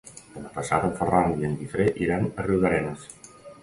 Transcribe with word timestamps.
Demà 0.37 0.49
passat 0.55 0.87
en 0.87 0.95
Ferran 1.03 1.37
i 1.43 1.47
en 1.51 1.55
Guifré 1.61 1.89
iran 2.09 2.29
a 2.35 2.51
Riudarenes. 2.53 3.11